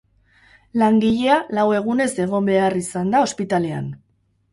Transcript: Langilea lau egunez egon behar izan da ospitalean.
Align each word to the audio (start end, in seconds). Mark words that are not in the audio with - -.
Langilea 0.81 1.35
lau 1.57 1.65
egunez 1.79 2.07
egon 2.25 2.47
behar 2.51 2.77
izan 2.81 3.13
da 3.17 3.21
ospitalean. 3.27 3.93